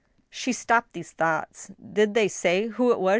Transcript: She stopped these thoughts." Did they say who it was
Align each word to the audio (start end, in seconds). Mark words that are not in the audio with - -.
She 0.31 0.51
stopped 0.51 0.93
these 0.93 1.11
thoughts." 1.11 1.69
Did 1.93 2.15
they 2.15 2.27
say 2.27 2.69
who 2.69 2.91
it 2.91 2.99
was 2.99 3.09